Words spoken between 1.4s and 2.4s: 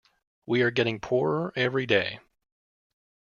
every day.